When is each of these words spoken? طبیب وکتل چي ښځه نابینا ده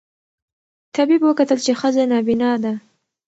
طبیب 0.95 1.21
وکتل 1.25 1.59
چي 1.65 1.73
ښځه 1.79 2.03
نابینا 2.11 2.51
ده 2.63 2.73